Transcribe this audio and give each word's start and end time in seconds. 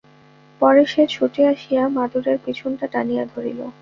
পরে 0.61 0.83
সে 0.85 1.03
ছুটে 1.07 1.41
আসিয়া 1.47 1.83
মাদুরের 1.87 2.37
পিছনটা 2.45 2.85
টানিয়া 2.87 3.23
ধরিল। 3.25 3.59